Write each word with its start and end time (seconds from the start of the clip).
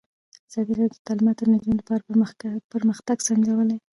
ازادي 0.49 0.73
راډیو 0.79 0.93
د 0.99 1.05
تعلیمات 1.07 1.37
د 1.39 1.43
نجونو 1.51 1.77
لپاره 1.79 2.63
پرمختګ 2.73 3.17
سنجولی. 3.27 3.77